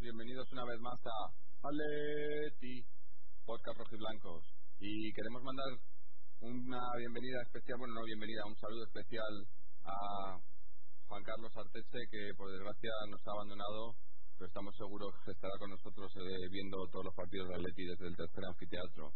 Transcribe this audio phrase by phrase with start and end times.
[0.00, 2.82] Bienvenidos una vez más a Aleti,
[3.44, 4.42] podcast rojiblancos.
[4.80, 5.66] Y queremos mandar
[6.40, 9.46] una bienvenida especial, bueno, no bienvenida, un saludo especial
[9.84, 10.40] a
[11.08, 13.92] Juan Carlos Arteche, que por desgracia nos ha abandonado,
[14.38, 18.06] pero estamos seguros que estará con nosotros eh, viendo todos los partidos de Atleti desde
[18.08, 19.12] el tercer anfiteatro.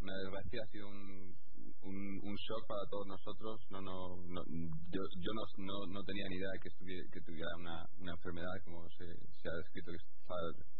[0.00, 1.34] Una desgracia, ha sido un,
[1.82, 3.60] un, shock para todos nosotros.
[3.70, 4.16] No, no,
[4.90, 6.70] yo, yo no, no, tenía ni idea de que,
[7.10, 9.06] que tuviera una, una enfermedad, como se,
[9.42, 9.98] se ha descrito, que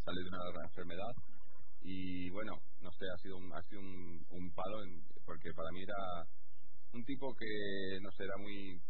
[0.05, 1.13] sale de una enfermedad.
[1.83, 4.79] Y bueno, no sé, ha sido un, ha sido un, un palo,
[5.25, 6.27] porque para mí era
[6.93, 8.81] un tipo que, no sé, era muy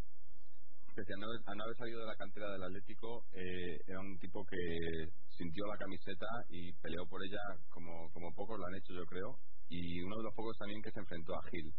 [0.98, 1.18] especial.
[1.46, 5.66] A no haber salido de la cantera del Atlético, eh, era un tipo que sintió
[5.66, 9.38] la camiseta y peleó por ella como, como pocos lo han hecho, yo creo.
[9.68, 11.72] Y uno de los pocos también que se enfrentó a Gil.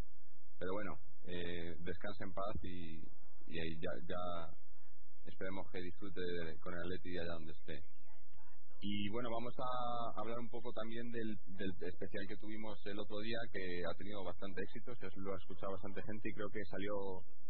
[0.59, 2.99] Pero bueno, eh, descansa en paz y,
[3.47, 4.21] y ya, ya
[5.25, 6.21] esperemos que disfrute
[6.59, 7.81] con el Atleti allá donde esté.
[8.81, 13.19] Y bueno, vamos a hablar un poco también del, del, especial que tuvimos el otro
[13.19, 16.63] día, que ha tenido bastante éxito, se lo ha escuchado bastante gente y creo que
[16.63, 16.95] salió,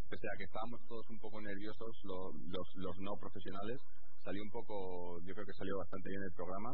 [0.10, 3.78] pese a que estábamos todos un poco nerviosos, los, los no profesionales,
[4.24, 6.74] salió un poco, yo creo que salió bastante bien el programa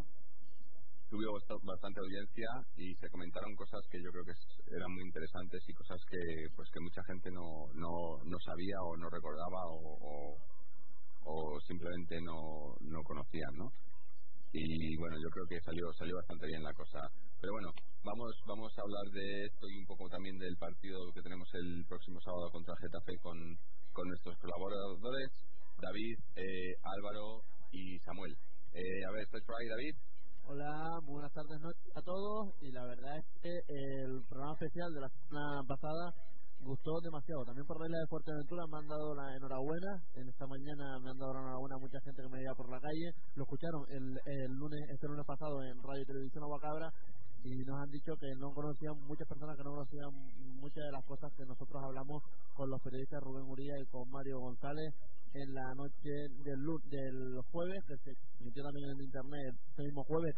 [1.09, 5.73] tuvo bastante audiencia y se comentaron cosas que yo creo que eran muy interesantes y
[5.73, 10.37] cosas que pues que mucha gente no, no, no sabía o no recordaba o,
[11.25, 13.71] o, simplemente no, no conocían, ¿no?
[14.53, 16.99] Y bueno, yo creo que salió salió bastante bien la cosa.
[17.41, 21.21] Pero bueno, vamos vamos a hablar de esto y un poco también del partido que
[21.21, 23.37] tenemos el próximo sábado contra Getafe con,
[23.91, 25.31] con nuestros colaboradores,
[25.81, 28.37] David, eh, Álvaro y Samuel.
[28.73, 29.95] Eh, a ver, ¿estás por ahí, David?
[30.47, 31.57] Hola, buenas tardes
[31.95, 36.13] a todos y la verdad es que el programa especial de la semana pasada
[36.61, 37.43] gustó demasiado.
[37.45, 40.05] También por la isla de Fuerteventura me han dado la enhorabuena.
[40.13, 42.79] En esta mañana me han dado la enhorabuena mucha gente que me veía por la
[42.79, 43.09] calle.
[43.33, 46.93] Lo escucharon el, el lunes, este lunes pasado en Radio y Televisión Aguacabra
[47.45, 50.09] y nos han dicho que no conocían, muchas personas que no conocían
[50.61, 52.21] muchas de las cosas que nosotros hablamos
[52.53, 54.93] con los periodistas Rubén Uría y con Mario González
[55.35, 56.09] en la noche
[56.43, 60.33] del, del jueves, que se emitió también en internet este mismo jueves.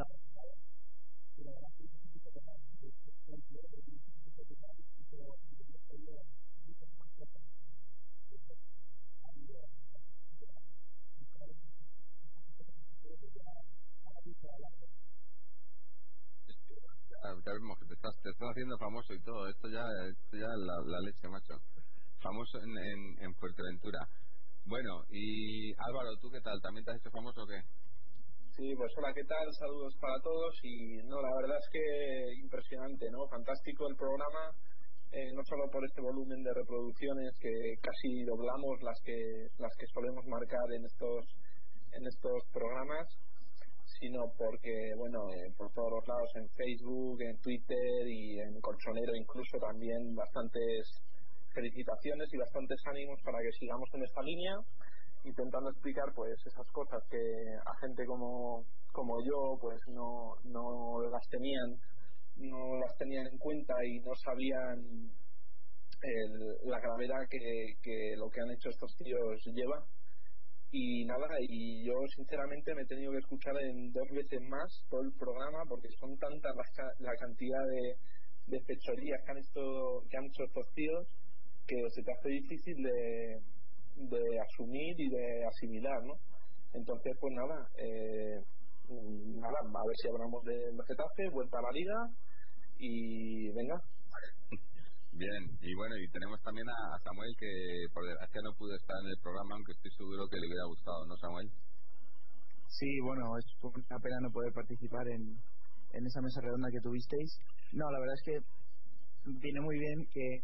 [17.45, 19.47] Ya vemos que te estás, te estás haciendo famoso y todo.
[19.47, 21.53] Esto ya, esto ya la leche, macho.
[22.19, 23.99] Famoso en, en, en Fuerteventura.
[24.67, 26.59] Bueno, y Álvaro, ¿tú qué tal?
[26.61, 27.55] ¿También te has hecho famoso o qué?
[28.51, 29.47] Sí, pues hola, ¿qué tal?
[29.55, 33.25] Saludos para todos y no, la verdad es que impresionante, ¿no?
[33.29, 34.51] Fantástico el programa,
[35.13, 39.15] eh, no solo por este volumen de reproducciones que casi doblamos las que
[39.57, 41.23] las que solemos marcar en estos
[41.93, 43.07] en estos programas,
[44.01, 49.15] sino porque, bueno, eh, por todos los lados, en Facebook, en Twitter y en Colchonero
[49.15, 50.91] incluso también bastantes
[51.57, 54.53] felicitaciones y bastantes ánimos para que sigamos en esta línea,
[55.23, 57.17] intentando explicar pues esas cosas que
[57.65, 61.75] a gente como, como yo pues no, no las tenían
[62.37, 65.09] no las tenían en cuenta y no sabían
[66.65, 69.83] la gravedad que, que lo que han hecho estos tíos lleva.
[70.69, 75.01] Y nada y yo sinceramente me he tenido que escuchar en dos veces más todo
[75.01, 76.53] el programa porque son tantas
[76.99, 77.95] la, cantidad de,
[78.45, 81.07] de fechorías que han, hecho, que han hecho estos tíos
[81.67, 83.41] que se te hace difícil de,
[83.95, 86.13] de asumir y de asimilar, ¿no?
[86.73, 88.39] Entonces, pues nada, eh,
[88.89, 90.55] nada, a ver si hablamos de
[90.87, 91.95] Getafe, vuelta a la liga
[92.79, 93.75] y venga.
[95.11, 97.49] Bien, y bueno, y tenemos también a Samuel que
[97.91, 101.05] por desgracia no pudo estar en el programa, aunque estoy seguro que le hubiera gustado,
[101.07, 101.49] ¿no, Samuel?
[102.69, 105.41] Sí, bueno, es una pena no poder participar en,
[105.93, 107.39] en esa mesa redonda que tuvisteis.
[107.73, 108.37] No, la verdad es que
[109.41, 110.41] viene muy bien que,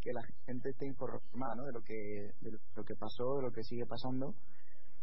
[0.00, 1.64] que la gente esté informada ¿no?
[1.64, 1.94] de lo que
[2.40, 4.34] de lo que pasó, de lo que sigue pasando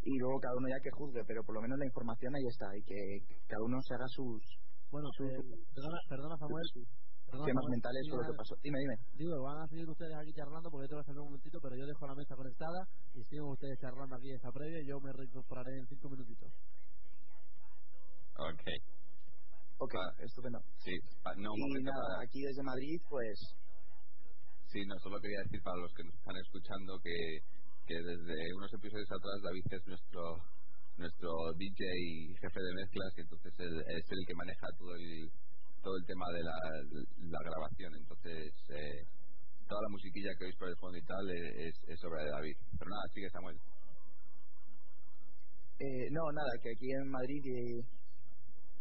[0.04, 2.68] y luego cada uno ya que juzgue, pero por lo menos la información ahí está
[2.78, 2.98] y que
[3.48, 4.42] cada uno se haga sus
[4.92, 5.42] bueno, sus, eh,
[5.74, 6.68] perdona, perdona Samuel,
[7.26, 8.54] perdona, temas mentales sobre lo que pasó.
[8.62, 8.96] Dime, dime.
[9.18, 11.76] Digo, van a seguir ustedes aquí charlando porque yo tengo que hacer un momentito, pero
[11.76, 15.12] yo dejo la mesa conectada y siguen ustedes charlando aquí esta previa y yo me
[15.12, 16.52] reincorporaré en cinco minutitos.
[18.38, 18.62] Ok.
[19.84, 20.60] Ok, ah, estupendo.
[20.80, 20.96] Sí,
[21.44, 23.36] no, y nada, aquí desde Madrid, pues...
[24.72, 27.44] Sí, no, solo quería decir para los que nos están escuchando que,
[27.86, 30.40] que desde unos episodios atrás David es nuestro
[30.96, 35.30] nuestro DJ y jefe de mezclas y entonces es el que maneja todo el
[35.82, 36.58] todo el tema de la,
[37.34, 37.94] la grabación.
[37.96, 39.04] Entonces eh,
[39.68, 42.58] toda la musiquilla que veis por el fondo y tal es, es obra de David.
[42.80, 43.58] Pero nada sigue Samuel.
[45.80, 47.86] Eh, no, nada, que aquí en Madrid, eh,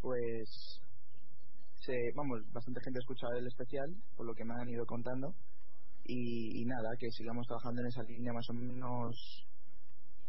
[0.01, 0.82] pues,
[1.85, 5.35] se, vamos, bastante gente ha escuchado el especial, por lo que me han ido contando,
[6.05, 9.47] y, nada, que sigamos trabajando en esa línea más o menos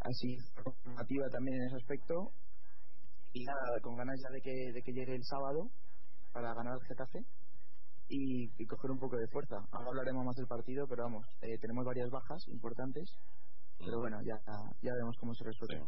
[0.00, 2.32] así formativa también en ese aspecto,
[3.32, 5.70] y nada, con ganas ya de que, de que llegue el sábado
[6.32, 7.24] para ganar el Getafe
[8.08, 9.56] y, coger un poco de fuerza.
[9.72, 13.10] Ahora hablaremos más del partido, pero vamos, eh, tenemos varias bajas importantes,
[13.78, 14.38] pero bueno, ya,
[14.82, 15.84] ya vemos cómo se resuelve.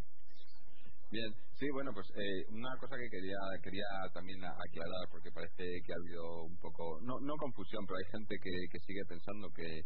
[1.08, 5.92] Bien, sí, bueno, pues eh, una cosa que quería quería también aclarar, porque parece que
[5.92, 9.82] ha habido un poco, no, no confusión, pero hay gente que, que sigue pensando que,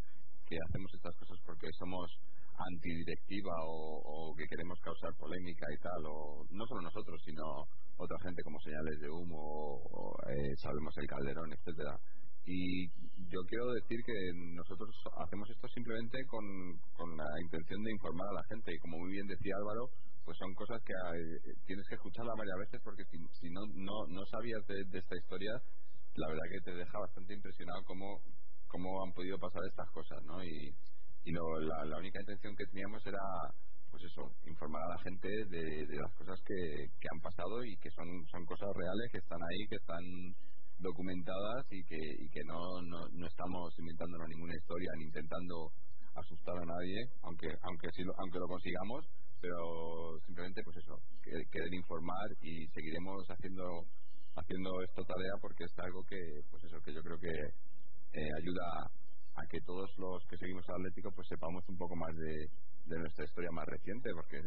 [0.48, 2.10] que hacemos estas cosas porque somos
[2.56, 7.44] antidirectiva o, o que queremos causar polémica y tal, o no solo nosotros, sino
[7.96, 12.00] otra gente como señales de humo, o, eh, sabemos el calderón, etcétera.
[12.46, 12.88] Y
[13.28, 14.90] yo quiero decir que nosotros
[15.20, 16.44] hacemos esto simplemente con,
[16.96, 19.90] con la intención de informar a la gente y como muy bien decía Álvaro,
[20.24, 24.24] pues son cosas que eh, tienes que escucharla varias veces porque si, no, no, no
[24.26, 25.52] sabías de, esta historia,
[26.14, 28.20] la verdad que te deja bastante impresionado cómo,
[28.68, 30.42] cómo han podido pasar estas cosas, ¿no?
[30.44, 30.74] Y,
[31.24, 33.20] y la, la única intención que teníamos era
[33.90, 36.54] pues eso, informar a la gente de, de las cosas que,
[37.00, 40.04] que, han pasado y que son, son cosas reales, que están ahí, que están
[40.78, 45.72] documentadas y que, y que no, no, no estamos inventándonos ninguna historia ni intentando
[46.14, 49.04] asustar a nadie, aunque aunque sí aunque lo consigamos,
[49.40, 53.86] pero simplemente pues eso, que, querer informar y seguiremos haciendo
[54.36, 56.16] haciendo esto tarea porque es algo que
[56.50, 57.32] pues eso que yo creo que
[58.12, 58.90] eh, ayuda
[59.34, 62.48] a que todos los que seguimos al Atlético pues sepamos un poco más de,
[62.86, 64.38] nuestra historia más reciente porque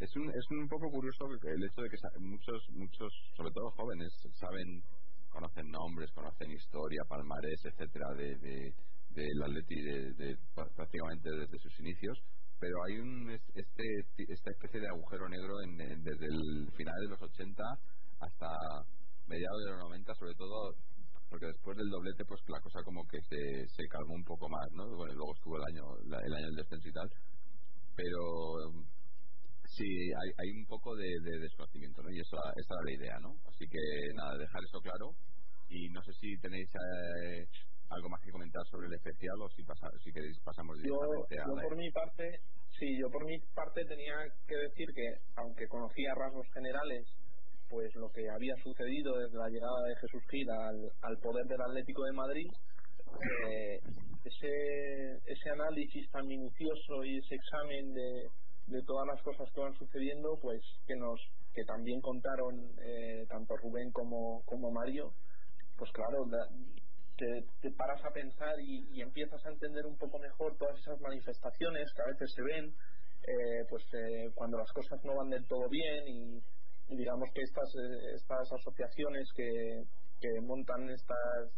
[0.00, 4.12] es un, es un poco curioso el hecho de que muchos muchos sobre todo jóvenes
[4.34, 4.82] saben
[5.28, 8.74] conocen nombres conocen historia palmarés etcétera de, de
[9.10, 12.18] del Atleti de, prácticamente desde sus inicios
[12.58, 13.84] pero hay un este
[14.16, 17.62] esta especie de agujero negro en, desde el final de los 80
[18.20, 18.48] hasta
[19.26, 20.74] mediados de los 90 sobre todo
[21.28, 24.66] porque después del doblete pues la cosa como que se, se calmó un poco más
[24.72, 27.10] no bueno, luego estuvo el año el año del descenso y tal
[27.94, 28.86] pero
[29.64, 31.08] sí hay, hay un poco de,
[31.40, 32.10] desconocimiento ¿no?
[32.10, 33.78] y eso esa era la idea no así que
[34.14, 35.14] nada dejar eso claro.
[35.68, 37.48] Y no sé si tenéis eh,
[37.90, 41.42] algo más que comentar sobre el especial o si, pasa, si queréis pasamos directamente yo,
[41.42, 42.40] a yo por mi parte
[42.78, 44.14] sí yo por mi parte tenía
[44.46, 45.06] que decir que
[45.36, 47.06] aunque conocía rasgos generales
[47.68, 51.60] pues lo que había sucedido desde la llegada de Jesús Gil al, al poder del
[51.60, 52.50] Atlético de Madrid
[53.48, 53.80] eh,
[54.24, 58.28] ese ese análisis tan minucioso y ese examen de,
[58.66, 61.20] de todas las cosas que van sucediendo pues que nos
[61.54, 65.12] que también contaron eh, tanto Rubén como, como Mario
[65.76, 66.24] pues claro
[67.16, 72.02] te, paras a pensar y, empiezas a entender un poco mejor todas esas manifestaciones que
[72.02, 72.74] a veces se ven
[73.26, 76.42] eh, pues eh, cuando las cosas no van del todo bien y,
[76.88, 79.82] digamos que estas eh, estas asociaciones que,
[80.20, 81.50] que montan estas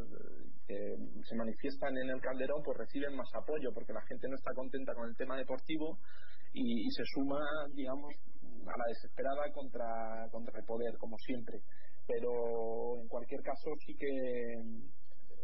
[0.67, 4.55] que se manifiestan en el Calderón pues reciben más apoyo porque la gente no está
[4.55, 5.99] contenta con el tema deportivo
[6.55, 7.41] y, y se suma
[7.75, 8.15] digamos
[8.67, 11.61] a la desesperada contra contra el poder como siempre.
[12.07, 14.09] Pero en cualquier caso sí que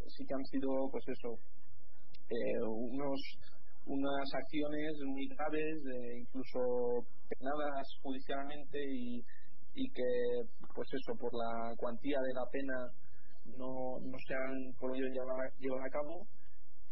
[0.09, 1.39] sí que han sido, pues eso,
[2.31, 3.21] eh, unos
[3.87, 5.77] unas acciones muy graves,
[6.19, 9.23] incluso penadas judicialmente y,
[9.75, 10.03] y que,
[10.75, 12.75] pues eso, por la cuantía de la pena
[13.59, 16.27] no, no se han podido llevar, llevar a cabo.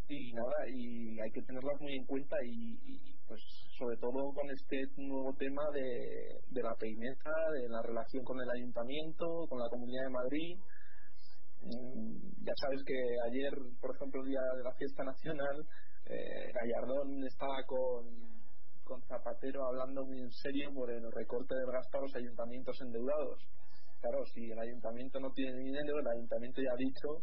[0.08, 2.76] Y nada, y hay que tenerlas muy en cuenta y,
[3.26, 3.40] pues
[3.78, 8.50] sobre todo con este nuevo tema de, de la peineta, de la relación con el
[8.50, 10.58] ayuntamiento, con la Comunidad de Madrid,
[11.64, 12.94] ya sabes que
[13.30, 15.66] ayer, por ejemplo, el día de la fiesta nacional,
[16.06, 18.06] eh, Gallardón estaba con,
[18.84, 23.38] con Zapatero hablando muy en serio por el recorte del gasto a los ayuntamientos endeudados.
[24.00, 27.22] Claro, si el ayuntamiento no tiene dinero, el ayuntamiento ya ha dicho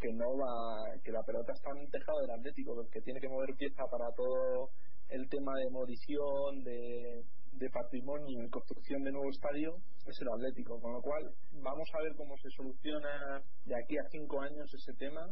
[0.00, 3.28] que no va, que la pelota está en el tejado del Atlético, que tiene que
[3.28, 4.70] mover pieza para todo
[5.08, 7.24] el tema de demolición, de,
[7.58, 11.22] de patrimonio y construcción de nuevo estadio es el Atlético, con lo cual
[11.62, 15.26] vamos a ver cómo se soluciona de aquí a cinco años ese tema,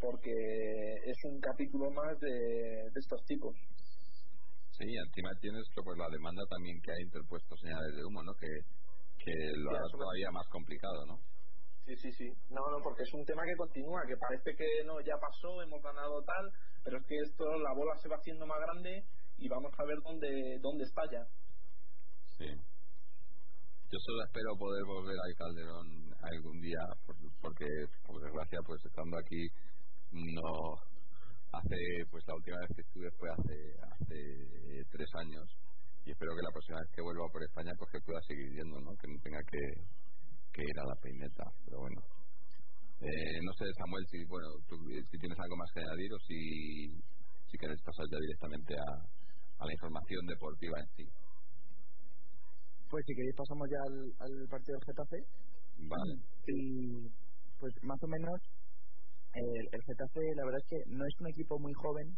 [0.00, 0.30] porque
[1.04, 3.56] es un capítulo más de, estos tipos.
[4.70, 8.32] Sí, encima tienes pues la demanda también que ha interpuesto señales de humo, ¿no?
[8.34, 8.46] Que,
[9.18, 11.18] que lo hará todavía más complicado, ¿no?
[11.84, 12.32] Sí, sí, sí.
[12.50, 15.82] No, no, porque es un tema que continúa, que parece que no, ya pasó, hemos
[15.82, 16.52] ganado tal,
[16.84, 19.04] pero es que esto, la bola se va haciendo más grande
[19.38, 21.26] y vamos a ver dónde, dónde estalla.
[22.38, 22.46] Sí.
[23.90, 26.78] Yo solo espero poder volver al Calderón algún día,
[27.40, 27.66] porque
[28.06, 29.42] por desgracia, pues estando aquí,
[30.12, 30.78] no
[31.50, 31.76] hace,
[32.10, 33.58] pues la última vez que estuve fue hace,
[33.90, 35.50] hace tres años.
[36.06, 38.80] Y espero que la próxima vez que vuelva por España pues que pueda seguir yendo
[38.80, 39.60] no que no tenga que,
[40.54, 42.00] que ir a la peineta pero bueno.
[43.00, 46.96] Eh, no sé Samuel si bueno tú, si tienes algo más que añadir o si
[47.50, 49.04] si quieres pasar ya directamente a,
[49.60, 51.04] a la información deportiva en sí
[52.90, 55.18] pues si queréis pasamos ya al, al partido del Getafe.
[55.78, 56.14] Vale.
[56.46, 57.08] Y
[57.58, 58.40] pues más o menos
[59.34, 62.16] el, el Getafe la verdad es que no es un equipo muy joven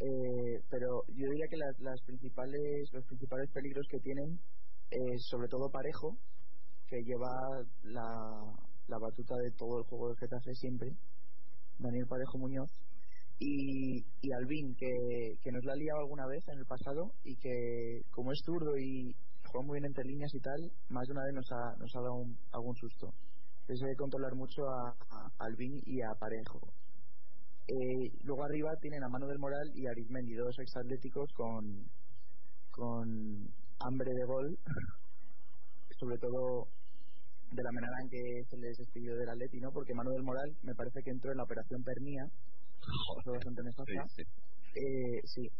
[0.00, 4.38] eh, pero yo diría que las, las principales los principales peligros que tienen
[4.90, 6.16] es sobre todo Parejo
[6.86, 7.30] que lleva
[7.82, 8.08] la,
[8.88, 10.88] la batuta de todo el juego de Getafe siempre
[11.78, 12.70] Daniel Parejo Muñoz
[13.38, 17.36] y, y Albín que, que nos la ha liado alguna vez en el pasado y
[17.36, 19.14] que como es zurdo y
[19.50, 22.00] juega muy bien entre líneas y tal más de una vez nos ha, nos ha
[22.00, 23.12] dado algún susto.
[23.62, 24.96] Entonces hay que controlar mucho a,
[25.38, 26.60] a y a Parejo.
[27.68, 31.84] Eh, luego arriba tienen a Mano del Moral y a Arizmendi, dos exatléticos con,
[32.70, 34.58] con hambre de gol,
[36.00, 36.68] sobre todo
[37.52, 39.70] de la manera en que se les despidió del Atleti, ¿no?
[39.70, 42.24] Porque Mano del Moral me parece que entró en la operación Pernía,
[43.26, 43.62] bastante
[44.16, 44.22] sí,
[44.74, 45.50] Eh, sí,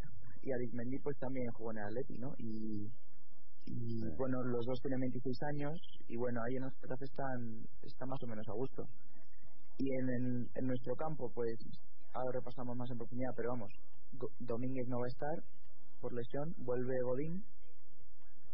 [0.43, 2.33] y Arizmendi pues también jugó en el Atleti, ¿no?
[2.39, 2.89] Y,
[3.71, 8.23] y bueno, los dos tienen 26 años y bueno, ahí en los están, están más
[8.23, 8.83] o menos a gusto.
[9.79, 11.55] Y en, en nuestro campo, pues
[12.15, 13.71] ahora repasamos más en profundidad, pero vamos,
[14.41, 15.37] Domínguez no va a estar
[16.01, 17.45] por lesión, vuelve Godín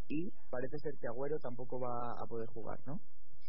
[0.08, 3.00] y parece ser que Agüero tampoco va a poder jugar, ¿no?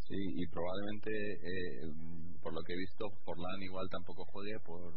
[0.06, 1.92] Sí, y probablemente, eh,
[2.40, 4.94] por lo que he visto, Forlán igual tampoco juegue por,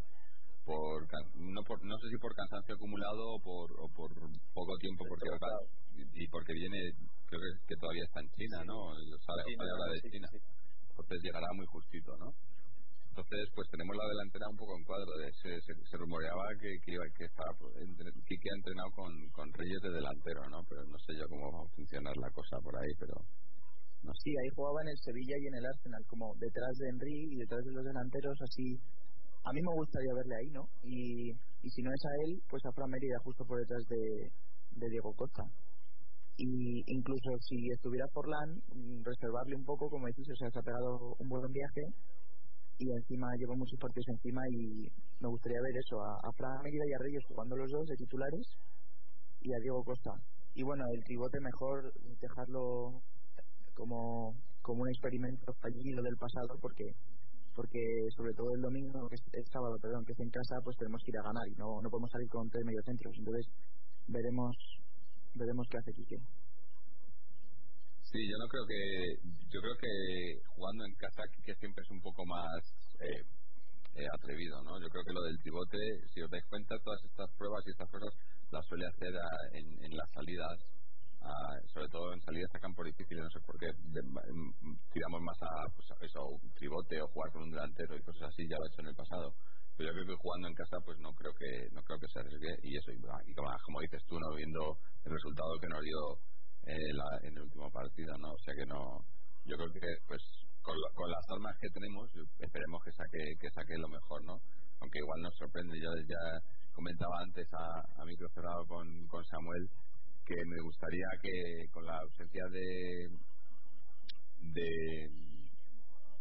[0.66, 4.12] por no, por, no sé si por cansancio acumulado o por, o por
[4.54, 5.30] poco tiempo, porque
[6.14, 6.78] y porque viene,
[7.28, 8.94] creo que, todavía está en China, ¿no?
[9.26, 10.28] Sale, ahora de China.
[10.90, 12.34] Entonces llegará muy justito, ¿no?
[13.10, 15.12] Entonces, pues tenemos la delantera un poco en cuadro.
[15.44, 20.48] Se, se, rumoreaba que, que, iba, que, estaba, ha entrenado con, con Reyes de delantero,
[20.48, 20.64] ¿no?
[20.70, 23.16] Pero no sé yo cómo va a funcionar la cosa por ahí, pero...
[24.04, 27.36] No Sí, ahí jugaba en el Sevilla y en el Arsenal, como detrás de Henry
[27.36, 28.80] y detrás de los delanteros, así...
[29.44, 30.70] A mí me gustaría verle ahí, ¿no?
[30.84, 34.32] Y, y si no es a él, pues a Fran Mérida justo por detrás de,
[34.90, 35.44] Diego Costa
[36.38, 38.48] y incluso si estuviera Forlán
[39.04, 41.84] reservarle un poco como decís o sea se ha pegado un buen viaje
[42.80, 44.88] y encima llevo muchos partidos encima y
[45.20, 47.96] me gustaría ver eso, a, a Fran Mérida y a Reyes jugando los dos de
[47.98, 48.48] titulares
[49.42, 50.12] y a Diego Costa.
[50.56, 51.92] Y bueno, el tribote mejor
[52.22, 53.02] dejarlo
[53.76, 56.84] como, como un experimento fallido del pasado porque
[57.60, 60.78] porque sobre todo el domingo, que es el sábado, perdón, que es en casa, pues
[60.78, 63.12] tenemos que ir a ganar y no, no podemos salir con tres mediocentros.
[63.20, 63.52] Entonces
[64.08, 64.56] veremos
[65.36, 66.16] veremos qué hace Quique.
[68.08, 68.80] Sí, yo no creo que.
[69.52, 72.64] Yo creo que jugando en casa, que siempre es un poco más
[73.04, 73.28] eh,
[74.00, 74.80] eh, atrevido, ¿no?
[74.80, 75.78] Yo creo que lo del tribote,
[76.16, 78.16] si os dais cuenta, todas estas pruebas y estas cosas
[78.52, 79.12] las suele hacer
[79.52, 80.64] en, las salidas,
[81.74, 83.68] sobre todo en salidas a campo difíciles, no sé por qué
[84.92, 88.48] tiramos más a pues, eso, un tribote o jugar con un delantero y cosas así,
[88.48, 89.34] ya lo he hecho en el pasado.
[89.78, 92.20] Pero yo creo que jugando en casa, pues no creo que no creo que se
[92.20, 96.00] arriesgue y eso, y como, dices tú, no viendo el resultado que nos dio
[96.68, 98.32] eh, la, en el último partido, ¿no?
[98.32, 99.00] O sea que no,
[99.46, 100.22] yo creo que pues
[100.62, 102.10] con, con las armas que tenemos
[102.40, 104.36] esperemos que saque que saque lo mejor, ¿no?
[104.82, 106.24] Aunque igual nos sorprende, yo ya
[106.74, 109.70] comentaba antes a, a micro cerrado con, con Samuel
[110.30, 113.10] que me gustaría que con la ausencia de
[114.54, 115.10] de,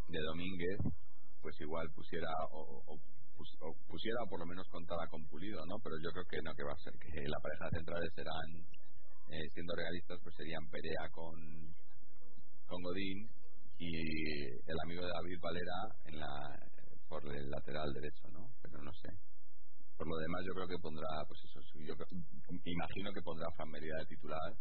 [0.08, 0.80] Domínguez
[1.42, 5.76] pues igual pusiera o, o, pusiera o por lo menos contara con Pulido, ¿no?
[5.84, 8.48] Pero yo creo que no que va a ser que la pareja centrales serán
[9.28, 11.36] eh, siendo realistas, pues serían Perea con,
[12.66, 13.28] con Godín
[13.78, 13.92] y
[14.48, 16.32] el amigo de David Valera en la,
[17.08, 18.48] por el lateral derecho, ¿no?
[18.62, 19.08] Pero no sé.
[19.96, 21.94] Por lo demás, yo creo que pondrá, pues eso, yo
[22.64, 22.97] imagino
[23.52, 24.54] Fran Merida de titular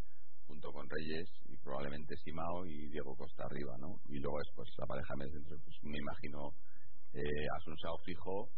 [0.48, 4.00] junto con Reyes y probablemente Simao y Diego Costa arriba, ¿no?
[4.08, 6.54] Y luego después la pareja de dentro, pues me imagino
[7.14, 8.50] eh, Asunsao fijo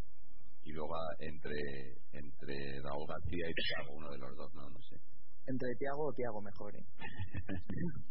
[0.63, 4.69] y luego entre entre Raúl García y Thiago, uno de los dos, ¿no?
[4.69, 4.98] No sé
[5.50, 6.75] entre Tiago o Tiago mejor.
[6.75, 6.86] ¿eh?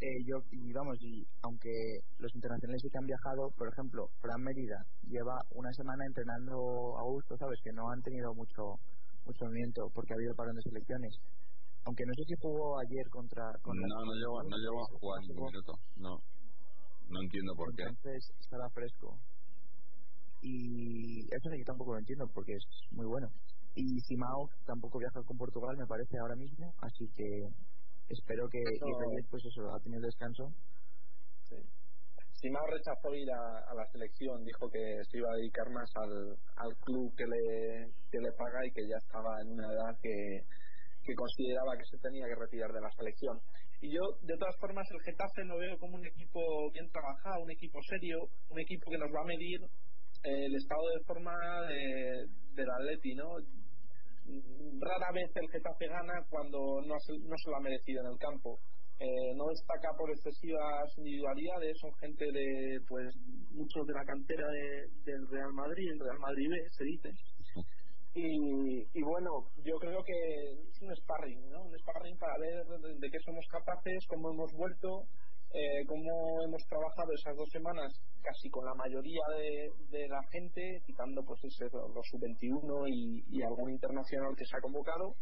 [0.00, 1.70] eh, yo, y vamos, y aunque
[2.18, 7.02] los internacionales sí que han viajado, por ejemplo, Fran Mérida lleva una semana entrenando a
[7.04, 7.60] gusto, ¿sabes?
[7.62, 8.78] Que no han tenido mucho
[9.26, 11.18] mucho movimiento porque ha habido parón de selecciones.
[11.84, 13.52] Aunque no sé si jugó ayer contra.
[13.62, 15.72] contra no, no llegó, no llegó a jugar minuto.
[15.96, 16.18] No.
[17.08, 17.84] No entiendo por qué.
[17.84, 19.18] Entonces estará fresco.
[20.42, 23.28] Y eso sí que tampoco lo entiendo porque es muy bueno.
[23.74, 26.74] Y Simao tampoco viaja con Portugal, me parece, ahora mismo.
[26.80, 27.48] Así que
[28.08, 28.86] espero que eso...
[29.30, 30.52] pues eso, ha tenido descanso.
[31.48, 31.56] Sí.
[32.40, 36.76] Simao rechazó ir a, la selección, dijo que se iba a dedicar más al, al
[36.84, 40.44] club que le, que le paga y que ya estaba en una edad que,
[41.02, 43.40] que consideraba que se tenía que retirar de la selección.
[43.80, 46.40] Y yo, de todas formas, el Getafe lo veo como un equipo
[46.72, 48.18] bien trabajado, un equipo serio,
[48.50, 49.60] un equipo que nos va a medir
[50.24, 51.32] el estado de forma
[51.68, 53.36] de, del Atleti, ¿no?
[54.80, 58.58] Rara vez el Getafe gana cuando no, no se lo ha merecido en el campo.
[58.98, 63.14] Eh, no destaca por excesivas individualidades, son gente de, pues,
[63.50, 64.46] muchos de la cantera
[65.04, 67.10] del Real Madrid, el Real Madrid B, se dice.
[68.14, 70.12] Y, bueno, yo creo que
[70.70, 71.64] es un sparring, ¿no?
[71.64, 75.02] Un sparring para ver de, qué somos capaces, cómo hemos vuelto,
[75.52, 79.20] eh, cómo hemos trabajado esas dos semanas casi con la mayoría
[79.90, 84.60] de, la gente, quitando pues ese, los sub-21 y, y algún internacional que se ha
[84.62, 85.14] convocado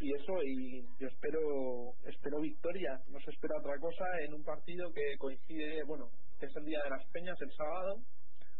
[0.00, 3.00] y eso y yo espero espero victoria.
[3.08, 6.82] No se espera otra cosa en un partido que coincide bueno que es el día
[6.82, 8.00] de las peñas el sábado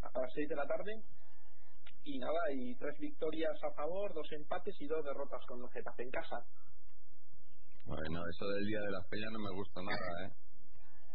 [0.01, 1.01] a las 6 de la tarde.
[2.03, 6.03] Y nada y tres victorias a favor dos empates y dos derrotas con los Getafe
[6.03, 6.37] en casa.
[7.85, 10.45] Bueno eso del día de las peñas no me gusta nada eh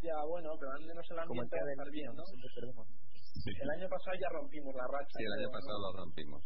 [0.02, 4.16] ya bueno pero al menos el ambiente va a estar bien no el año pasado
[4.16, 6.42] ya rompimos la racha sí el año pasado lo rompimos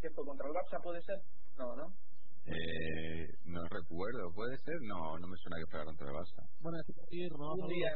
[0.00, 1.20] ¿qué fue contra el Barça puede ser?
[1.56, 1.88] no no
[2.46, 4.76] eh, no recuerdo, ¿puede ser?
[4.82, 6.46] No, no me suena que fuera contra el Barça.
[6.60, 7.90] Bueno, es decir, no, un día.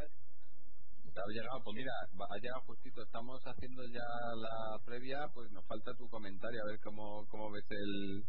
[1.18, 1.92] Ha llegado, pues mira,
[2.30, 3.02] ha llegado justito.
[3.02, 7.64] Estamos haciendo ya la previa, pues nos falta tu comentario, a ver cómo, cómo ves
[7.70, 8.24] el,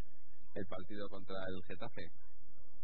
[0.55, 2.11] el partido contra el Getafe.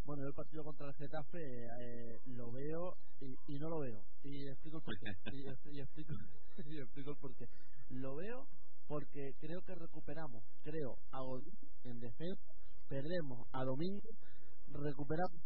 [0.06, 4.04] Bueno, el partido contra el Getafe eh, lo veo y, y, no lo veo.
[4.24, 5.12] Y explico el porqué.
[5.34, 5.42] y,
[5.76, 6.14] y, explico,
[6.68, 7.48] y explico el porqué.
[7.90, 8.48] Lo veo
[8.88, 11.20] porque creo que recuperamos, creo, a
[11.84, 12.55] en defensa
[12.88, 14.10] perdemos a domingo,
[14.72, 15.42] recuperamos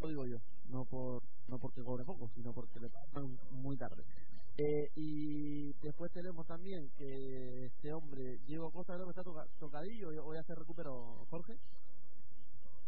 [0.00, 0.38] lo digo yo,
[0.70, 4.02] no por no porque cobre poco, sino porque le pasan muy tarde.
[4.58, 9.22] Eh, y después tenemos también que este hombre, Diego Costa, creo que está
[9.58, 10.08] tocadillo.
[10.24, 11.54] ¿Hoy ya se recuperó Jorge?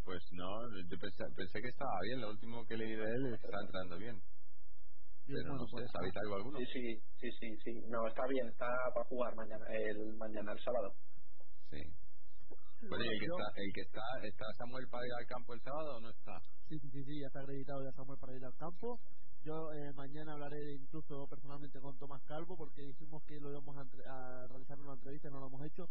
[0.04, 2.20] Pues no, yo pensé, que estaba bien.
[2.20, 4.20] Lo último que leí de él está entrando bien.
[5.26, 6.58] Pero no sé, pues, ¿sabéis algo alguno?
[6.58, 7.72] Sí, sí, sí, sí, sí.
[7.88, 10.92] No, está bien, está para jugar mañana, el mañana, el sábado.
[11.70, 11.78] Sí.
[12.90, 15.96] Oye, ¿el que, está, el que está, está Samuel para ir al campo el sábado
[15.96, 16.40] o no está?
[16.68, 18.98] Sí, sí, sí, sí, ya está acreditado ya Samuel para ir al campo.
[19.44, 24.46] Yo eh, mañana hablaré incluso personalmente con Tomás Calvo porque dijimos que lo íbamos a,
[24.46, 25.88] realizar una entrevista y no lo hemos hecho.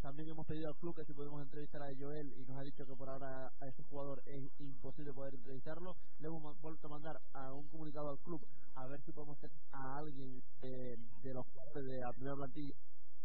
[0.00, 2.86] También hemos pedido al club que si podemos entrevistar a Joel y nos ha dicho
[2.86, 5.96] que por ahora a ese jugador es imposible poder entrevistarlo.
[6.18, 8.40] Le hemos vuelto a mandar a un comunicado al club
[8.74, 12.74] a ver si podemos tener a alguien de los jugadores de la primera plantilla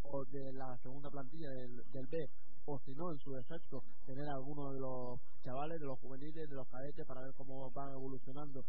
[0.03, 2.17] o de la segunda plantilla del, del B
[2.65, 6.47] o si no, en su defecto, tener a alguno de los chavales, de los juveniles,
[6.49, 8.63] de los cadetes para ver cómo van evolucionando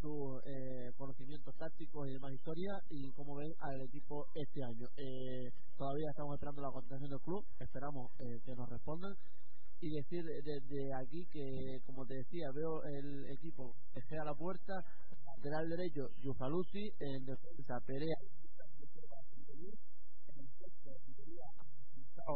[0.00, 4.86] sus eh, conocimientos tácticos y demás historia y cómo ven al equipo este año.
[4.96, 9.14] Eh, todavía estamos esperando la contestación del club, esperamos eh, que nos respondan.
[9.80, 14.74] Y decir desde aquí que, como te decía, veo el equipo que sea la puerta,
[15.36, 18.16] lateral derecho, Yufalusi, en defensa, Perea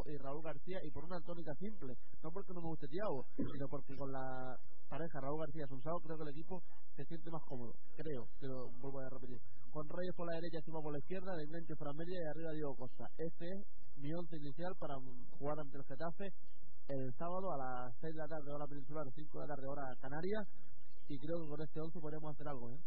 [0.07, 3.69] y Raúl García y por una tónica simple, no porque no me guste Tiago, sino
[3.69, 4.57] porque con la
[4.89, 6.63] pareja Raúl García Sunsao creo que el equipo
[6.97, 9.41] se siente más cómodo, creo, que lo vuelvo a repetir.
[9.71, 12.53] Con Reyes por la derecha, encima por la izquierda, de enganche para media y arriba
[12.53, 13.09] Diego Costa.
[13.17, 13.65] Este es
[13.97, 14.95] mi once inicial para
[15.39, 16.29] jugar ante el Getafe
[16.89, 19.97] el sábado a las 6 de la tarde hora peninsular, 5 de la tarde hora
[20.01, 20.41] canaria
[21.09, 22.81] y creo que con este once podremos hacer algo, ¿eh?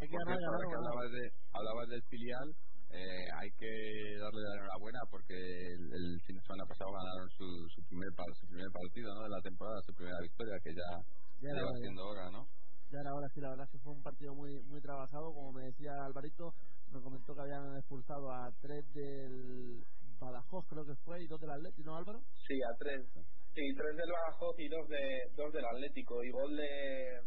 [0.00, 2.48] Hay que ganar, ganar, que hablabas, de, hablabas del filial,
[2.90, 3.72] eh, hay que
[4.18, 8.70] darle la enhorabuena porque el, fin de semana pasado ganaron su, su, primer, su primer
[8.70, 9.22] partido ¿no?
[9.22, 10.90] de la temporada, su primera victoria, que ya,
[11.48, 12.46] ya lleva siendo hora, ¿no?
[12.90, 15.64] Ya era hora, sí, la verdad que fue un partido muy muy trabajado, como me
[15.64, 16.54] decía Alvarito,
[16.92, 19.84] me comentó que habían expulsado a tres del
[20.20, 22.20] Badajoz, creo que fue, y dos del Atlético, ¿no, Álvaro?
[22.46, 23.04] Sí, a tres.
[23.54, 27.20] Sí, tres del Badajoz y dos, de, dos del Atlético, y gol de,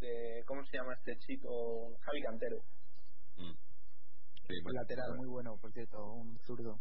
[0.00, 1.96] de, ¿cómo se llama este chico?
[2.00, 2.58] Javi Cantero.
[3.36, 3.68] Mm
[4.48, 6.78] un lateral muy bueno, por cierto, un zurdo.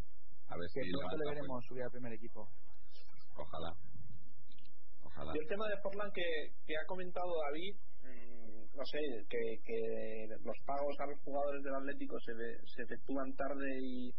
[0.48, 2.48] A ver si pronto le veremos subir al primer equipo.
[3.36, 3.76] Ojalá.
[5.34, 9.00] Y el tema de Forlán que, ha comentado David, mm, no sé,
[9.30, 12.34] que, que los pagos a los jugadores del Atlético se,
[12.66, 14.14] se efectúan tarde y,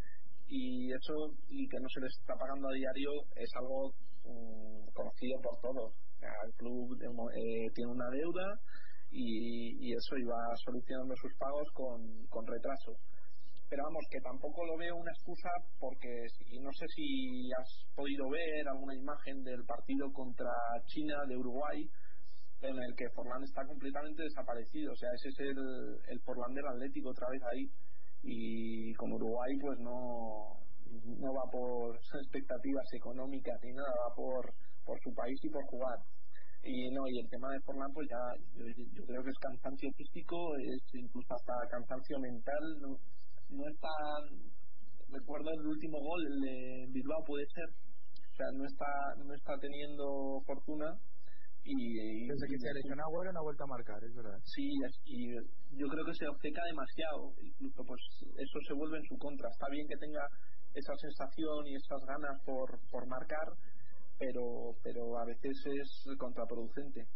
[0.49, 1.15] y eso
[1.49, 3.93] y que no se les está pagando a diario es algo
[4.25, 5.95] mm, conocido por todos.
[6.21, 8.59] el club eh, tiene una deuda
[9.11, 12.99] y, eso iba solucionando sus pagos con retraso
[13.69, 18.29] pero vamos, que tampoco lo veo una excusa porque si, no sé si has podido
[18.31, 20.51] ver alguna imagen del partido contra
[20.87, 21.85] China de Uruguay
[22.63, 25.59] en el que Forlán está completamente desaparecido, o sea, ese es el,
[26.09, 27.71] el Forlán del Atlético otra vez ahí.
[28.23, 30.59] Y con Uruguay pues no,
[30.91, 34.53] no va por expectativas económicas ni nada, va por,
[34.85, 35.99] por su país y por jugar.
[36.65, 38.19] Y no, y el tema de Forlán, pues ya
[38.57, 42.99] yo, creo que es cansancio físico, es incluso hasta cansancio mental,
[43.51, 43.89] no está
[45.11, 47.69] recuerdo el último gol el de Bilbao puede ser.
[47.69, 48.87] O sea no está
[49.25, 50.95] no está teniendo fortuna
[51.65, 54.39] y, desde que se lesionó Agüero no ha vuelto a marcar es verdad.
[54.45, 54.69] Sí
[55.05, 55.35] y
[55.77, 58.01] yo creo que se obceca demasiado incluso pues
[58.37, 59.49] eso se vuelve en su contra.
[59.49, 60.25] Está bien que tenga
[60.75, 63.49] esa sensación y esas ganas por por marcar
[64.19, 67.07] pero pero a veces es contraproducente.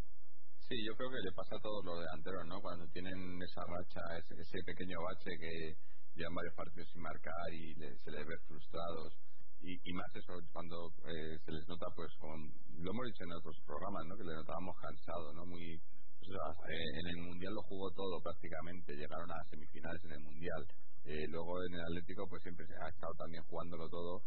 [0.69, 2.61] Sí, yo creo que le pasa a todos los delanteros, ¿no?
[2.63, 5.77] Cuando tienen esa racha, ese, ese pequeño bache que,
[6.15, 9.13] llevan varios partidos sin marcar y se les ve frustrados.
[9.61, 13.33] Y, y más eso cuando eh, se les nota pues como lo hemos dicho en
[13.33, 14.17] otros programas ¿no?
[14.17, 15.81] que le notábamos cansado no muy
[16.19, 16.31] pues,
[16.69, 20.67] eh, en el mundial lo jugó todo prácticamente llegaron a semifinales en el mundial.
[21.05, 24.23] Eh, luego en el Atlético pues siempre ha estado también jugándolo todo.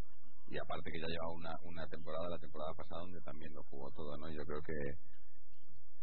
[0.47, 3.91] Y aparte que ya lleva una, una temporada la temporada pasada donde también lo jugó
[3.91, 4.73] todo no yo creo que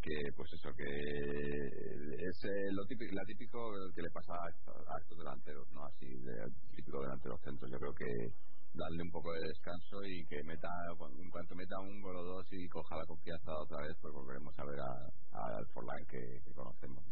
[0.03, 5.17] que pues eso que es eh, lo típico, la típico que le pasa a, estos
[5.17, 6.35] delanteros no así de
[6.75, 7.71] típico delantero centros.
[7.71, 8.33] Yo creo que
[8.73, 12.45] darle un poco de descanso y que meta en cuanto meta un gol o dos
[12.51, 17.03] y coja la confianza otra vez pues volveremos a ver al Forlán que, que, conocemos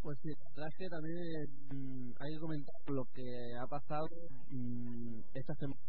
[0.00, 4.06] pues sí, la que también mm, hay que comentar lo que ha pasado
[4.50, 5.87] mm, esta semana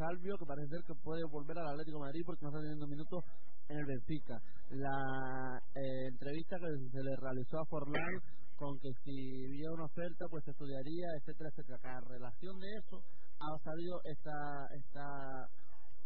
[0.00, 2.86] Salvio, que parece ser que puede volver al Atlético de Madrid porque no está teniendo
[2.86, 3.20] minutos
[3.68, 4.40] en el Benfica.
[4.70, 8.16] La eh, entrevista que se le realizó a Forlán
[8.56, 11.78] con que si había una oferta pues estudiaría, etcétera, etcétera.
[11.84, 13.02] A relación de eso
[13.40, 15.48] ha salido esta esta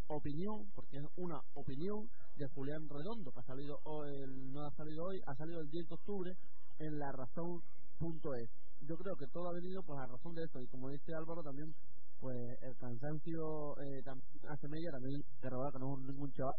[0.08, 4.10] opinión, porque es una opinión de Julián Redondo, que ha salido hoy,
[4.50, 6.32] no ha salido hoy, ha salido el 10 de octubre
[6.80, 8.50] en la razón.es.
[8.82, 11.42] Yo creo que todo ha venido pues a razón de esto y como dice Álvaro
[11.42, 11.72] también
[12.20, 16.54] pues el cansancio eh, también hace media también que no es ningún chaval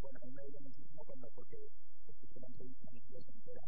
[0.00, 1.56] bueno, me dio muchísimo cuando porque
[2.06, 3.64] escuché la entrevista en el entera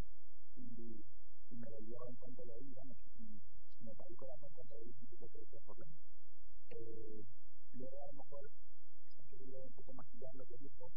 [0.56, 1.04] y,
[1.50, 2.74] y me dolió en cuanto lo oí,
[3.18, 5.76] y me caí corazón cuando oí un tipo que decía por
[6.70, 7.24] eh,
[7.74, 8.50] luego a lo mejor
[9.18, 10.90] ha querido un poco maquillar lo que dijo,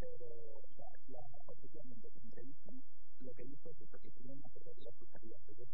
[0.00, 0.26] pero
[0.58, 2.72] o sea, la, oficialmente se entrevista,
[3.20, 5.68] lo que dijo es que tiene una cosa que la escucharía, entonces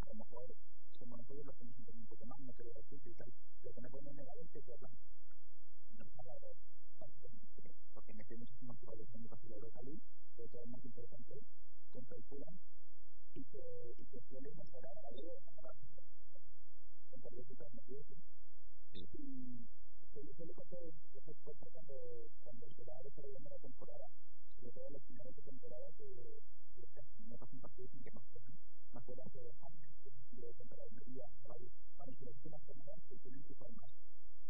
[0.00, 0.56] a lo mejor
[1.02, 3.32] como nosotros lo hacemos un poco más, no quiero decir y tal,
[3.64, 4.92] lo que me pone en la mente es que hablan
[7.92, 10.00] porque metemos unos jugadores en el partido de Cali,
[10.36, 11.34] que es más importante
[11.92, 12.56] contra el Fulham,
[13.34, 15.10] y que, y que suele mejorar a la
[17.10, 17.72] contra el Fulham,
[18.92, 19.06] y
[20.12, 20.78] se le suele pasar
[21.14, 21.94] esas cosas cuando,
[22.44, 24.06] cuando se va desarrollando la temporada,
[24.60, 26.06] sobre todo en los finales de temporada que,
[26.76, 26.86] que
[27.26, 28.24] no pasan partidos sin que más
[28.92, 29.88] más fuera de años,
[30.32, 33.90] de temporada de día, varios, varios selecciones jornadas que tienen que jugar más.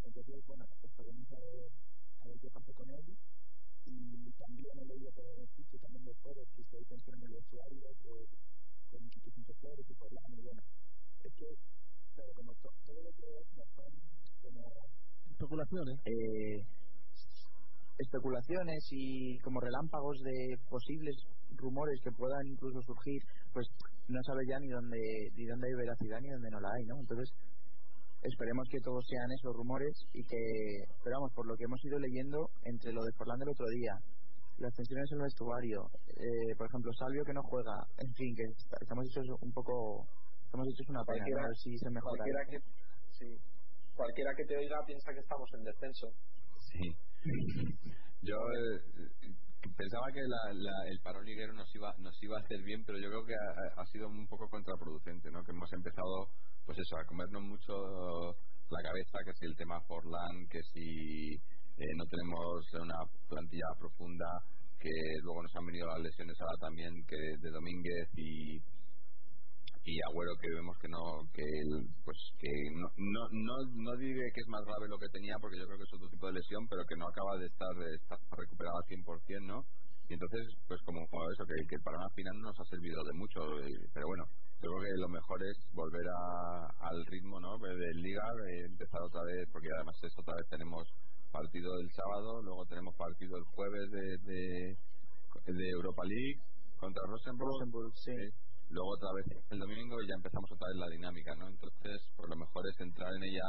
[0.02, 1.70] Entonces, bueno, esperemos a ver,
[2.20, 3.16] a ver qué pasa con él.
[3.84, 7.36] Y también he leído por el sitio también de foros que se tensión en el
[7.36, 8.26] usuario, con,
[8.90, 10.62] con muchísimos flores y por la y bueno.
[11.22, 11.56] Es que,
[12.14, 13.26] claro, como todo lo que
[13.76, 13.92] son
[15.72, 16.00] especulaciones.
[16.04, 16.64] Eh,
[17.98, 21.14] especulaciones y como relámpagos de posibles
[21.56, 23.66] rumores que puedan incluso surgir pues
[24.08, 24.98] no sabe ya ni dónde
[25.36, 27.30] ni dónde hay veracidad ni dónde no la hay no entonces
[28.22, 30.42] esperemos que todos sean esos rumores y que
[31.04, 33.94] pero vamos por lo que hemos ido leyendo entre lo de Forlán del otro día
[34.58, 38.44] las tensiones en el vestuario eh, por ejemplo Salvio que no juega en fin que
[38.80, 40.08] estamos hechos un poco
[40.46, 42.58] estamos hechos una pena a ver si se mejora que,
[43.12, 43.51] sí
[43.94, 46.08] cualquiera que te oiga piensa que estamos en descenso.
[46.58, 46.96] Sí.
[48.22, 48.80] Yo eh,
[49.76, 53.24] pensaba que el parón liguero nos iba, nos iba a hacer bien, pero yo creo
[53.24, 55.42] que ha, sido un poco contraproducente, ¿no?
[55.42, 56.28] Que hemos empezado,
[56.64, 57.74] pues eso, a comernos mucho
[58.70, 64.26] la cabeza, que si el tema Forlán, que si eh, no tenemos una plantilla profunda,
[64.78, 64.90] que
[65.22, 68.58] luego nos han venido las lesiones ahora también, que de Domínguez y
[69.84, 71.42] y Agüero que vemos que no que
[72.04, 75.58] pues que no, no no no diré que es más grave lo que tenía porque
[75.58, 77.94] yo creo que es otro tipo de lesión pero que no acaba de estar, de
[77.96, 79.64] estar recuperado al 100% no
[80.08, 81.00] Y entonces, pues como,
[81.32, 83.40] eso, que, que el panorama final no nos ha servido de mucho,
[83.94, 84.24] pero bueno,
[84.60, 87.56] creo que lo mejor es volver a, al ritmo ¿no?
[87.56, 88.22] de Liga,
[88.66, 90.84] empezar otra vez, porque además es otra vez tenemos
[91.30, 94.76] partido el sábado, luego tenemos partido el jueves de, de,
[95.46, 96.40] de Europa League
[96.76, 98.12] contra Rosenborg, sí.
[98.72, 101.48] Luego otra vez el domingo y ya empezamos otra vez la dinámica, ¿no?
[101.48, 103.44] Entonces, pues lo mejor es entrar en ella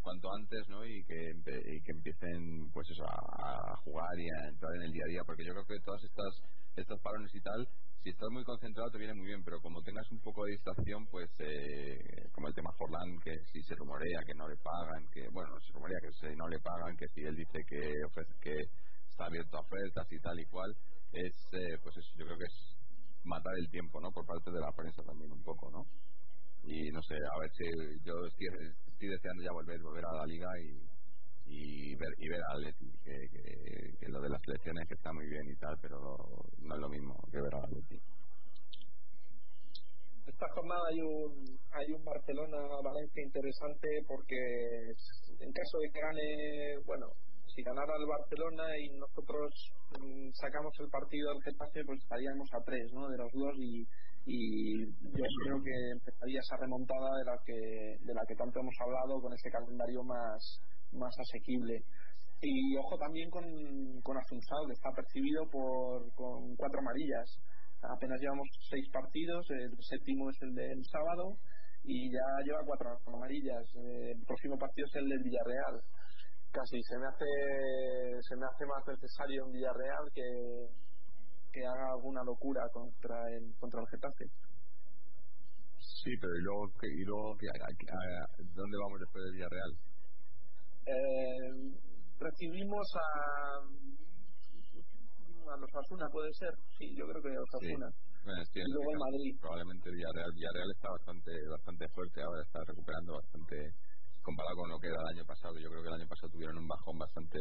[0.00, 0.84] cuanto antes, ¿no?
[0.84, 5.04] Y que, y que empiecen, pues eso, a, jugar y a entrar en el día
[5.04, 6.42] a día, porque yo creo que todas estas
[6.76, 7.66] estos parones y tal
[8.06, 11.08] si estás muy concentrado te viene muy bien, pero como tengas un poco de distracción,
[11.08, 15.28] pues eh, como el tema Forlán, que si se rumorea que no le pagan, que
[15.30, 18.32] bueno, no se rumorea que si no le pagan, que si él dice que ofrece,
[18.40, 18.54] que
[19.10, 20.72] está abierto a ofertas y tal y cual,
[21.14, 22.75] es eh, pues eso, yo creo que es
[23.26, 24.10] matar el tiempo, ¿no?
[24.10, 25.86] Por parte de la prensa también un poco, ¿no?
[26.62, 27.64] Y no sé, a ver si
[28.04, 28.46] yo estoy,
[28.88, 30.82] estoy deseando ya volver, volver a la liga y,
[31.48, 33.28] y ver y ver a Atleti que,
[34.00, 35.98] que, lo de las selecciones que está muy bien y tal pero
[36.58, 38.00] no es lo mismo que ver a Atleti
[40.26, 44.36] esta jornada hay un hay un Barcelona Valencia interesante porque
[45.40, 47.06] en caso de que bueno
[47.76, 49.52] si ganara el Barcelona y nosotros
[50.00, 53.08] mm, sacamos el partido del Getafe pues estaríamos a tres ¿no?
[53.08, 53.84] de los dos y,
[54.26, 59.20] yo creo que empezaría esa remontada de la que de la que tanto hemos hablado
[59.20, 60.42] con ese calendario más
[60.92, 61.84] más asequible.
[62.42, 63.44] Y ojo también con,
[64.02, 67.38] con que está percibido por, con cuatro amarillas.
[67.82, 71.38] Apenas llevamos seis partidos, el séptimo es el del sábado
[71.84, 73.62] y ya lleva cuatro amarillas.
[73.76, 75.80] El próximo partido es el del Villarreal.
[76.56, 77.28] Casi se me hace
[78.22, 80.24] se me hace más necesario en Villarreal que,
[81.52, 84.24] que haga alguna locura contra el contra el Getafe.
[86.00, 87.36] Sí, pero ¿y luego, y luego
[88.56, 89.72] ¿dónde vamos después del Villarreal?
[90.86, 91.76] Eh,
[92.18, 93.60] recibimos a
[95.52, 97.90] a los Asuna puede ser sí yo creo que los Asuna
[98.50, 98.60] sí.
[98.60, 103.74] y luego el Madrid probablemente Villarreal Villarreal está bastante bastante fuerte ahora está recuperando bastante
[104.26, 105.54] comparado con lo que era el año pasado.
[105.62, 107.38] Yo creo que el año pasado tuvieron un bajón bastante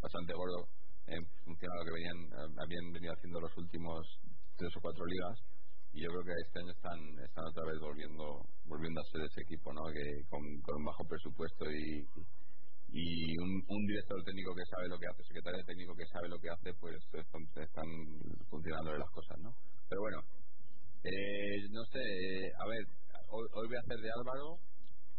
[0.00, 0.64] bastante gordo
[1.06, 2.18] en función a lo que venían
[2.56, 4.00] habían venido haciendo los últimos
[4.56, 5.36] tres o cuatro ligas.
[5.92, 9.42] Y yo creo que este año están están otra vez volviendo volviendo a ser ese
[9.42, 12.08] equipo no que con, un bajo presupuesto y
[12.92, 16.40] y un, un, director técnico que sabe lo que hace, secretario técnico que sabe lo
[16.40, 17.86] que hace, pues están,
[18.50, 19.54] funcionando las cosas, ¿no?
[19.88, 20.18] Pero bueno,
[21.04, 22.82] eh, no sé, a ver,
[23.28, 24.58] hoy, hoy, voy a hacer de Álvaro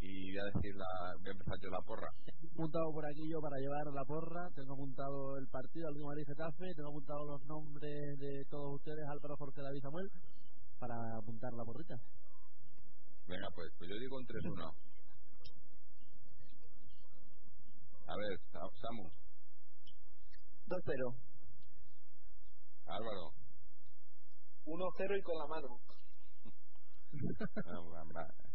[0.02, 2.10] y voy a decir la, voy a empezar yo la porra.
[2.26, 6.26] Tengo apuntado por aquí yo para llevar la porra, tengo apuntado el partido al Madrid
[6.26, 10.12] Getafe, tengo apuntado los nombres de todos ustedes, Álvaro, Jorge, David, Samuel,
[10.80, 11.96] para apuntar la porrita.
[13.28, 14.74] Venga, pues, pues yo digo un 3-1.
[18.08, 18.40] A ver,
[18.82, 19.10] Samu.
[20.68, 21.16] 2-0.
[22.88, 23.32] Álvaro.
[24.66, 25.80] 1-0 y con la mano.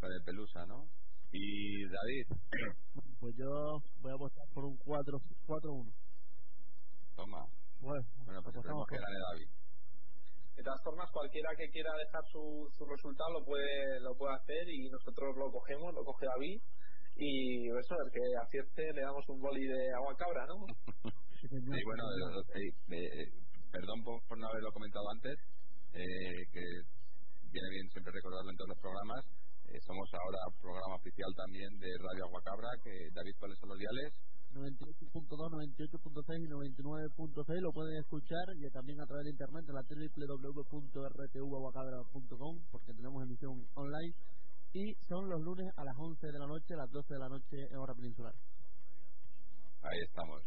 [0.00, 0.88] con el pelusa, ¿no?
[1.32, 2.26] Y David.
[3.18, 5.92] Pues yo voy a apostar por un 4-1.
[7.16, 7.44] Toma.
[7.80, 9.48] Bueno, bueno pues esperemos que gane David.
[10.54, 14.68] De todas formas, cualquiera que quiera dejar su, su resultado lo puede lo puede hacer
[14.70, 16.62] y nosotros lo cogemos, lo coge David
[17.18, 20.54] y eso, el que acierte le damos un boli de agua cabra, ¿no?
[21.40, 22.04] sí, bueno,
[22.54, 23.32] eh, eh,
[23.72, 25.36] perdón por, no haberlo comentado antes,
[25.94, 26.62] eh, que
[27.50, 29.24] viene bien siempre recordarlo en todos los programas.
[29.84, 34.12] Somos ahora programa oficial también de Radio Agua Cabra, que David, ¿cuáles son los diales?
[34.52, 39.82] 98.2, 98.6 y 99.6 lo pueden escuchar y también a través de internet en la
[39.82, 44.14] www.rtuaguacabra.com porque tenemos emisión online
[44.72, 47.28] y son los lunes a las 11 de la noche, a las 12 de la
[47.28, 48.34] noche en hora peninsular.
[49.82, 50.42] Ahí estamos.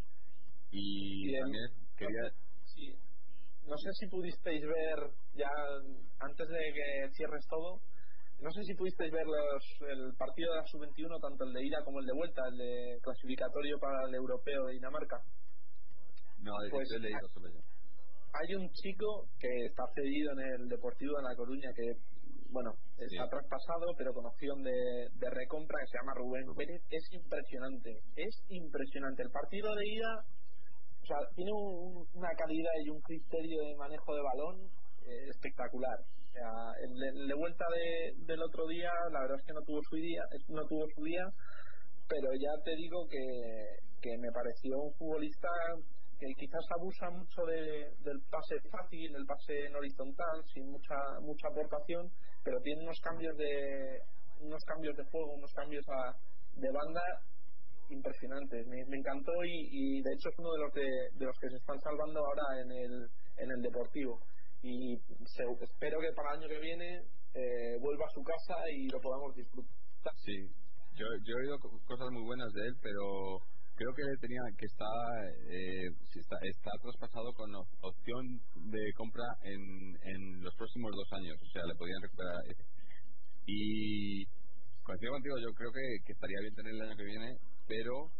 [0.72, 2.32] Y también quería...
[2.66, 2.94] Sí.
[3.66, 5.50] No sé si pudisteis ver, ya
[6.20, 7.80] antes de que cierres todo,
[8.42, 11.84] no sé si pudisteis ver los, el partido de la sub-21, tanto el de ida
[11.86, 15.22] como el de vuelta, el de clasificatorio para el europeo de Dinamarca.
[16.42, 17.62] No, pues, he leído sobre ello.
[18.34, 21.94] Hay un chico que está cedido en el Deportivo de La Coruña que
[22.52, 26.82] bueno, está traspasado, pero con opción de, de, recompra que se llama Rubén Pérez.
[26.90, 29.24] Es impresionante, es impresionante.
[29.24, 30.26] El partido de ida,
[31.02, 34.70] o sea, tiene una calidad y un criterio de manejo de balón
[35.06, 36.00] eh, espectacular.
[36.00, 36.52] O sea,
[36.84, 40.24] el, de vuelta de, del otro día, la verdad es que no tuvo su día,
[40.48, 41.26] no tuvo su día,
[42.08, 43.20] pero ya te digo que,
[44.02, 45.50] que me pareció un futbolista
[46.20, 51.48] que quizás abusa mucho de, del pase fácil, el pase en horizontal, sin mucha mucha
[51.48, 52.12] aportación,
[52.44, 54.00] pero tiene unos cambios de
[54.40, 55.86] unos cambios de juego, unos cambios
[56.56, 57.02] de banda
[57.90, 58.68] impresionantes.
[58.68, 62.20] Me, encantó y, de hecho es uno de los de, los que se están salvando
[62.26, 64.20] ahora en el, en el Deportivo.
[64.64, 69.00] Y espero que para el año que viene eh, vuelva a su casa y lo
[69.02, 70.14] podamos disfrutar.
[70.24, 70.38] Sí,
[70.94, 73.42] yo, he oído cosas muy buenas de él, pero
[73.76, 74.86] creo que tenía que está,
[75.50, 75.88] eh,
[76.44, 77.50] está, traspasado con
[77.82, 82.44] opción de compra en, en los próximos dos años, o sea, le podían recuperar.
[83.48, 84.26] Y
[84.84, 88.12] coincido contigo, yo creo que estaría bien tener el año que viene, pero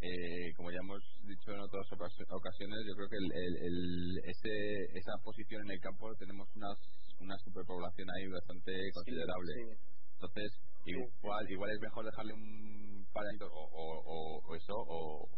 [0.00, 5.12] eh, como ya hemos dicho en otras ocasiones, yo creo que el, el, ese, esa
[5.24, 6.78] posición en el campo tenemos unas,
[7.18, 9.52] una superpoblación ahí bastante considerable.
[10.14, 10.52] Entonces,
[10.86, 15.28] igual, igual es mejor dejarle un par de o, o, o, eso, o,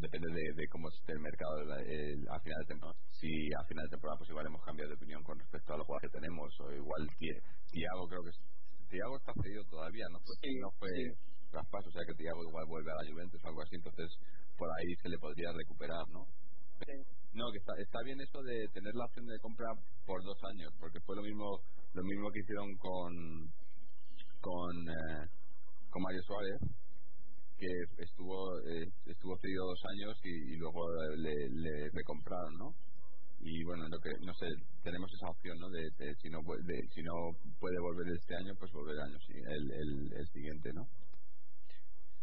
[0.00, 2.98] depende de, cómo esté el mercado el, al final de temporada.
[3.10, 5.86] Si al final de temporada, pues igual hemos cambiado de opinión con respecto a los
[5.86, 8.30] jugadores que tenemos, o igual Tiago, creo que
[8.88, 10.90] Tiago está cedido todavía, no fue, no fue
[11.56, 14.12] traspaso, o sea que Tiago igual vuelve a la Juventus o algo así, entonces
[14.58, 16.28] por ahí se le podría recuperar, ¿no?
[17.32, 19.68] No, que está, está bien eso de tener la opción de compra
[20.04, 21.60] por dos años, porque fue lo mismo
[21.94, 23.48] lo mismo que hicieron con
[24.40, 25.26] con, eh,
[25.90, 26.60] con Mario Suárez,
[27.58, 32.74] que estuvo eh, estuvo cedido dos años y, luego le, le, recompraron, ¿no?
[33.40, 34.46] Y bueno, lo que, no sé,
[34.82, 35.68] tenemos esa opción, ¿no?
[35.70, 35.90] De,
[36.20, 37.12] si no de, si no
[37.58, 40.86] puede volver este año, pues volver el año el, el, el siguiente, ¿no?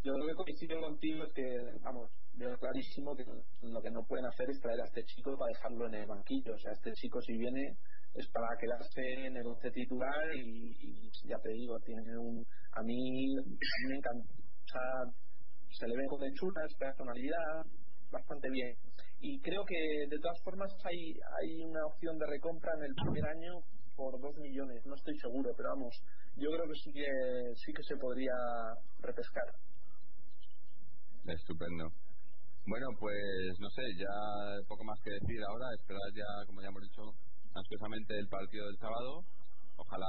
[0.04, 3.24] Yo lo que coincido contigo es que, vamos, veo clarísimo que
[3.62, 6.52] lo que no pueden hacer es traer a este chico para dejarlo en el banquillo.
[6.52, 7.78] O sea, este chico si viene
[8.12, 12.44] es para quedarse en el once titular y, ya te digo, tiene un...
[12.72, 13.34] A mí,
[13.88, 14.28] me encanta.
[15.70, 17.64] Se le ve con hechura, es personalidad,
[18.10, 18.76] bastante bien.
[19.20, 23.24] Y creo que de todas formas hay, hay una opción de recompra en el primer
[23.24, 23.64] año
[23.96, 25.94] por dos millones, no estoy seguro, pero vamos,
[26.36, 27.06] yo creo que sí que
[27.54, 28.34] sí que se podría
[29.00, 29.46] repescar.
[31.26, 31.88] Estupendo.
[32.66, 34.12] Bueno, pues no sé, ya
[34.68, 37.02] poco más que decir ahora, esperar ya, como ya hemos dicho,
[37.54, 39.24] ansiosamente el partido del sábado.
[39.76, 40.06] Ojalá,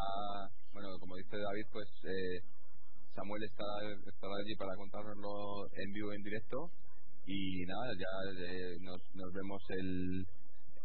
[0.73, 2.39] bueno, como dice David, pues eh,
[3.13, 6.69] Samuel estará, estará allí para contárnoslo en vivo, en directo.
[7.25, 10.27] Y nada, ya eh, nos, nos vemos el,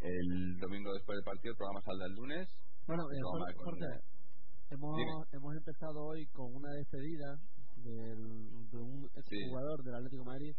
[0.01, 2.49] el domingo después del partido, el programa saldrá el lunes.
[2.87, 3.87] Bueno, eh, Jorge,
[4.71, 4.97] hemos,
[5.33, 7.39] hemos empezado hoy con una despedida
[7.83, 9.09] del, de un
[9.49, 10.55] jugador del Atlético de Madrid,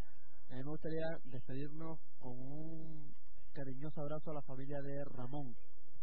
[0.50, 3.14] a mí me gustaría despedirnos con un
[3.54, 5.56] cariñoso abrazo a la familia de Ramón.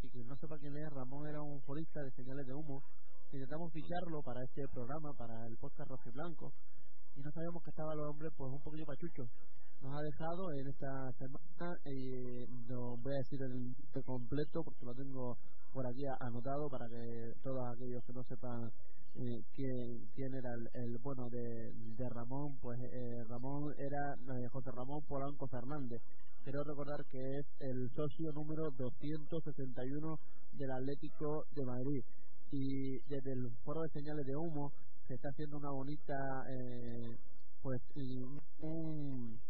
[0.02, 2.82] Y que no sepa quién es, Ramón era un forista de señales de humo.
[3.32, 6.52] Intentamos ficharlo para este programa, para el podcast Rojo y Blanco.
[7.16, 9.24] Y no sabíamos que estaba el hombre pues un poquillo pachucho.
[9.82, 14.94] Nos ha dejado en esta semana, y no voy a decir el completo porque lo
[14.94, 15.36] tengo
[15.72, 18.70] por aquí anotado para que todos aquellos que no sepan
[19.20, 25.02] eh, quién, era el, bueno de, de, Ramón, pues eh, Ramón era eh, José Ramón
[25.08, 26.00] Polanco Fernández.
[26.44, 30.20] Quiero recordar que es el socio número 261
[30.52, 32.04] del Atlético de Madrid.
[32.52, 34.72] Y desde el foro de señales de humo
[35.08, 37.16] se está haciendo una bonita, eh,
[37.60, 37.82] pues,
[38.60, 39.40] un,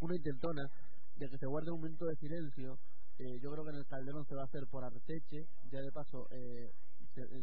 [0.00, 0.70] una intentona
[1.16, 2.78] de que se guarde un momento de silencio.
[3.18, 6.28] yo creo que en el Calderón se va a hacer por Arteche, ya de paso
[6.30, 6.70] eh,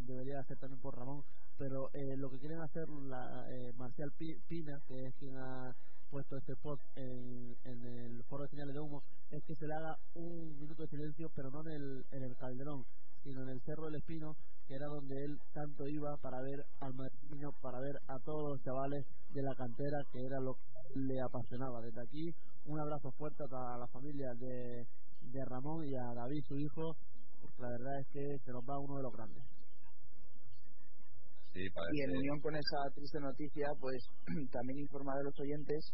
[0.06, 1.24] debería hacer también por Ramón,
[1.62, 4.12] pero eh, lo que quieren hacer la eh, Marcial
[4.48, 5.76] Pina, que es quien ha
[6.10, 9.96] puesto este post en, el foro de señales de humo, es que se le haga
[10.16, 12.84] un minuto de silencio, pero no en el, en el Calderón,
[13.24, 14.36] sino en el Cerro del Espino,
[14.68, 18.64] que era donde él tanto iba para ver al madrileño, para ver a todos los
[18.64, 21.80] chavales de la cantera, que era lo que le apasionaba.
[21.82, 22.34] Desde aquí,
[22.66, 24.88] un abrazo fuerte a la familia de,
[25.22, 26.98] de Ramón y a David, su hijo,
[27.40, 29.51] porque la verdad es que se nos va uno de los grandes
[31.54, 34.04] y en unión con esa triste noticia, pues
[34.52, 35.94] también informar a los oyentes,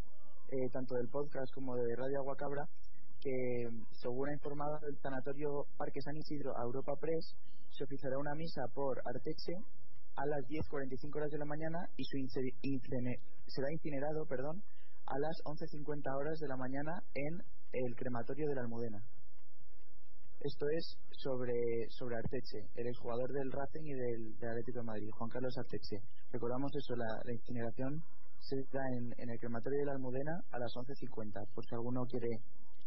[0.50, 2.64] eh, tanto del podcast como de Radio Aguacabra,
[3.20, 3.68] que
[4.00, 7.34] según ha informado el Sanatorio Parque San Isidro a Europa Press,
[7.70, 9.54] se oficiará una misa por Arteche
[10.16, 12.16] a las 10.45 horas de la mañana y su
[13.46, 14.62] será incinerado perdón,
[15.06, 17.42] a las 11.50 horas de la mañana en
[17.72, 19.02] el crematorio de la Almudena.
[20.40, 25.30] Esto es sobre, sobre Arteche, el exjugador del Racing y del, Atlético de Madrid, Juan
[25.30, 25.98] Carlos Arteche.
[26.30, 28.04] Recordamos eso, la, la incineración
[28.38, 32.06] se da en, en, el crematorio de la Almudena a las 11.50, por si alguno
[32.06, 32.28] quiere,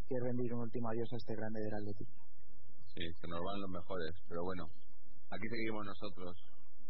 [0.08, 2.12] quiere rendir un último adiós a este grande del Atlético.
[2.96, 4.72] Sí, que nos van los mejores, pero bueno,
[5.30, 6.32] aquí seguimos nosotros,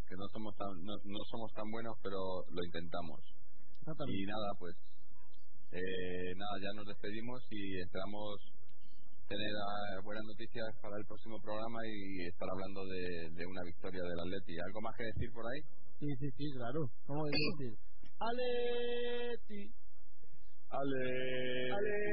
[0.07, 3.19] que no somos tan, no, no somos tan buenos, pero lo intentamos.
[4.07, 4.75] Y nada, pues,
[5.71, 8.37] eh, nada, ya nos despedimos y esperamos
[9.31, 14.19] tener eh, buenas noticias para el próximo programa y estar hablando de, una victoria del
[14.19, 14.59] Atleti.
[14.59, 15.61] ¿Algo más que decir por ahí?
[15.99, 16.89] Sí, sí, sí, claro.
[17.07, 17.77] ¿Cómo decir?
[18.19, 19.71] Atleti.
[20.69, 22.11] Atleti.